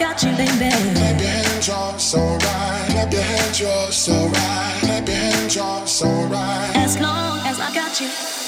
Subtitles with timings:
[0.00, 0.70] got you, baby.
[0.94, 2.86] Clap your hands, you're so right.
[2.90, 4.78] Clap your hands, you're so right.
[4.80, 6.72] Clap your hands, you're so right.
[6.74, 8.39] As long as I got you.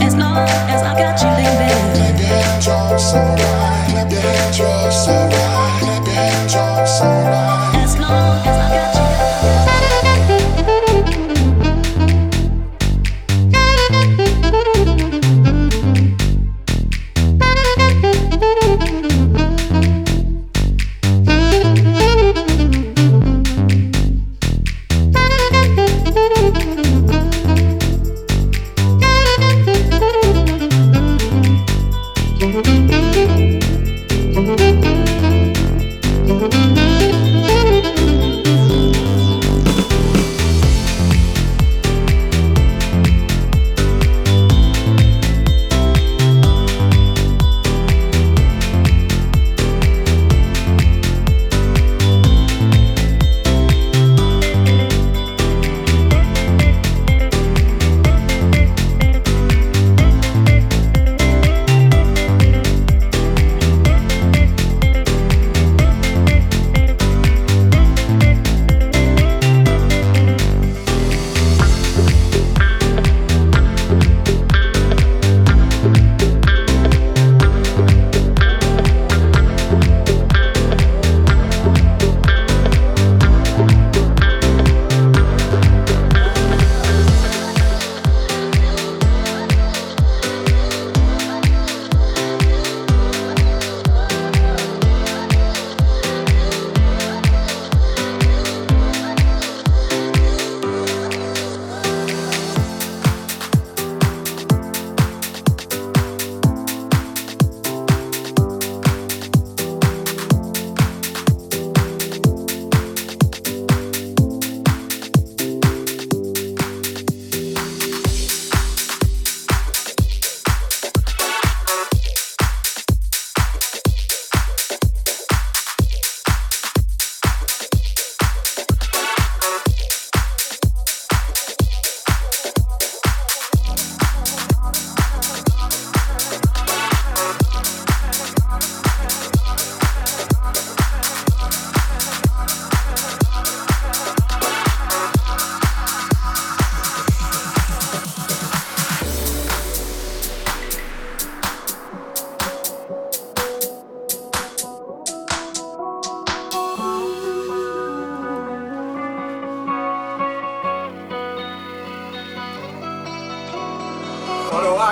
[0.00, 1.70] As long as I got you, baby.
[1.94, 3.86] Clap your hands, you're so right.
[3.90, 4.58] Clap your hands,
[5.04, 5.41] so right.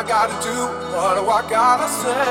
[0.00, 0.57] I gotta do?
[0.97, 2.25] What do I gotta say?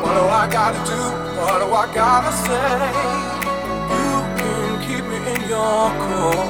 [0.00, 1.00] What do I gotta do?
[1.40, 2.70] What do I gotta say?
[3.98, 6.46] You can keep me in your core.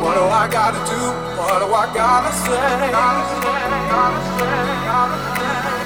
[0.00, 1.00] What do I gotta do?
[1.42, 2.90] What do I gotta say?
[2.90, 3.52] Gotta say,
[3.92, 4.56] gotta say,
[4.88, 5.85] gotta say.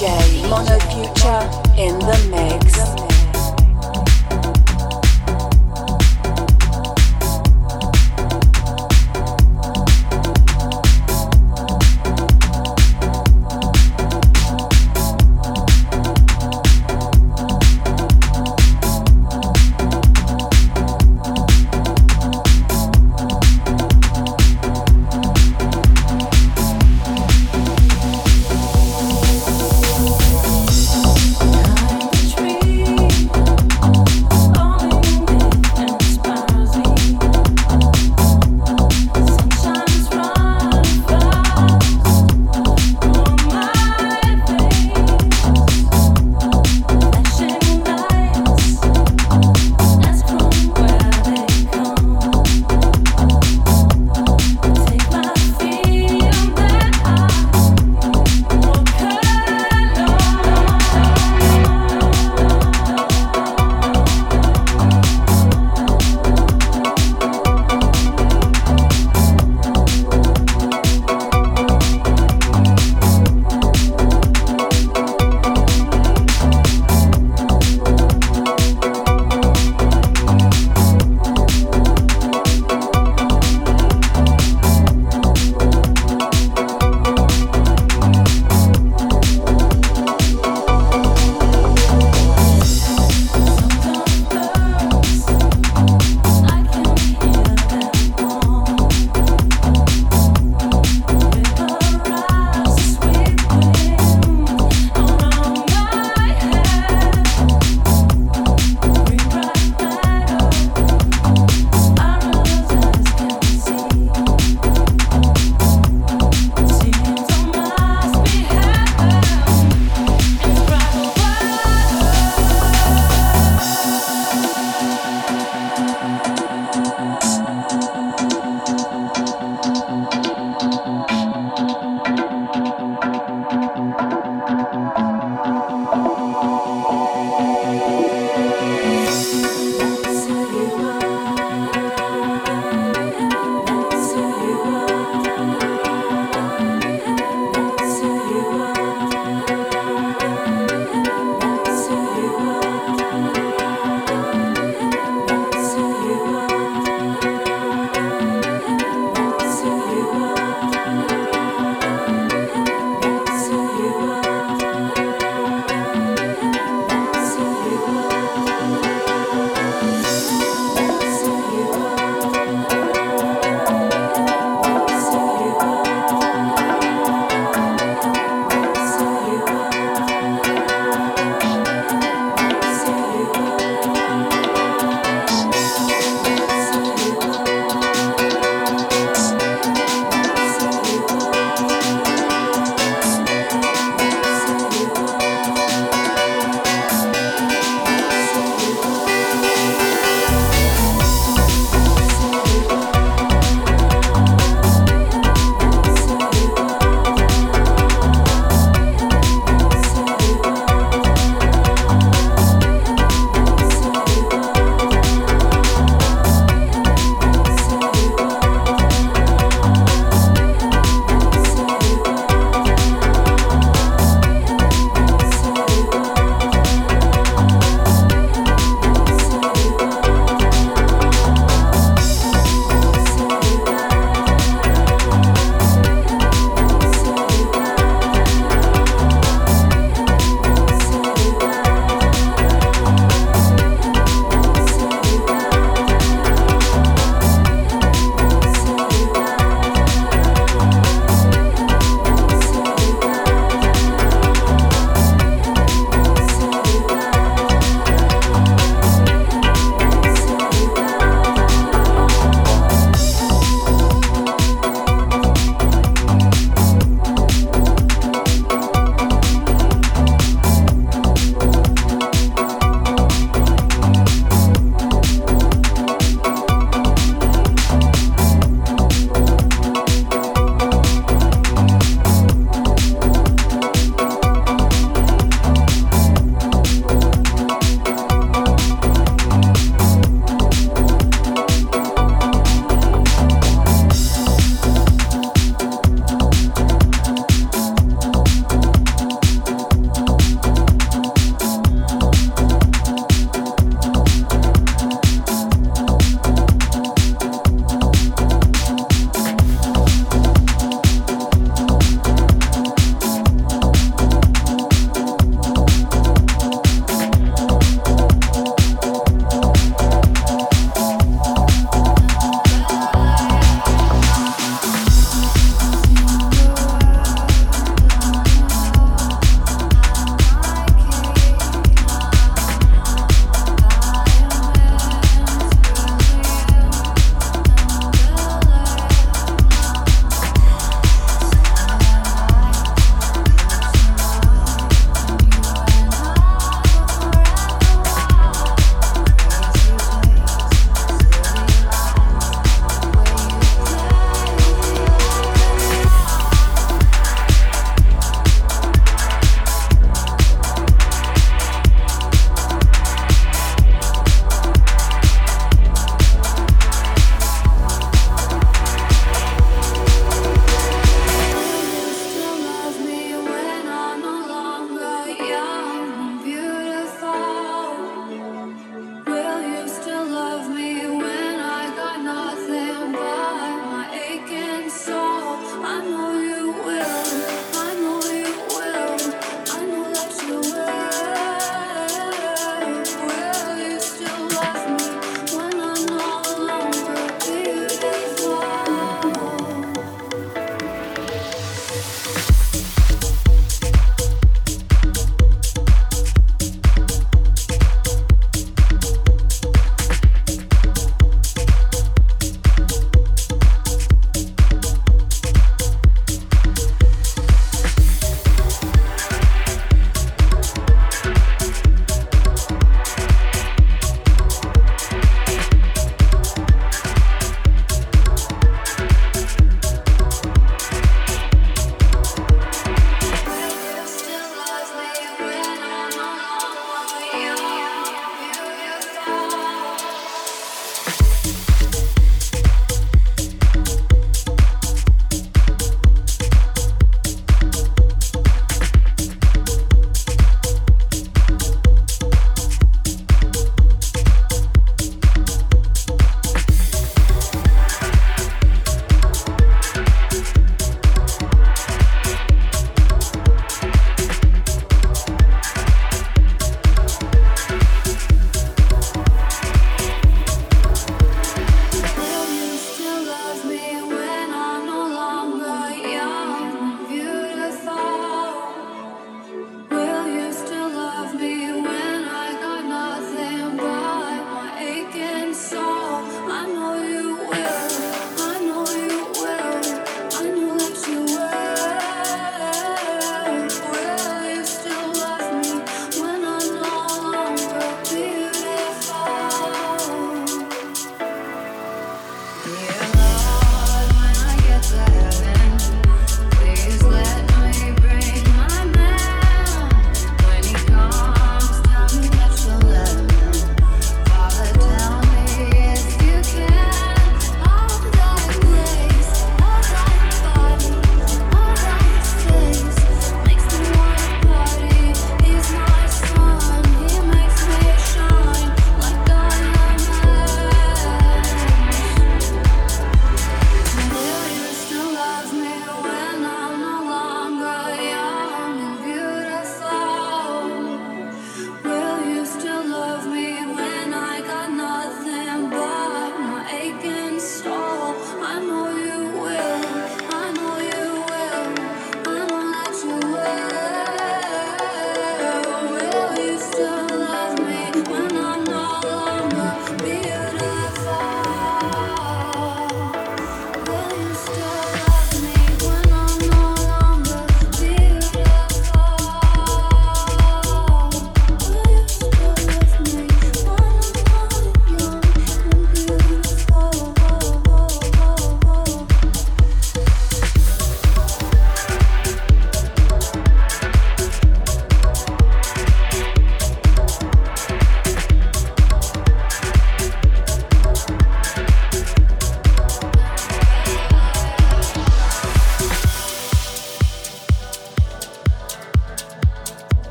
[0.00, 1.42] Mono Future
[1.76, 3.07] in the mix.